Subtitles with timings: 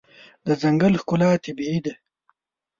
[0.45, 1.93] د ځنګل ښکلا طبیعي ده.